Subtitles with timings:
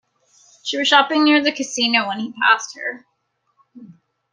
[0.63, 3.05] She was shopping near the casino when he passed her.